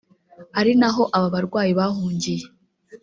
ari 0.59 0.71
naho 0.79 1.03
aba 1.17 1.27
barwanyi 1.35 1.73
bahungiye 1.79 2.45